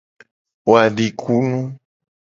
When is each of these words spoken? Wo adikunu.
Wo 0.65 0.73
adikunu. 0.85 1.59